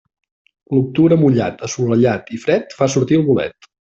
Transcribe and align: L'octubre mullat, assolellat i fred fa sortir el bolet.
L'octubre 0.75 1.17
mullat, 1.23 1.61
assolellat 1.69 2.33
i 2.39 2.41
fred 2.47 2.75
fa 2.79 2.91
sortir 2.97 3.21
el 3.21 3.29
bolet. 3.31 3.73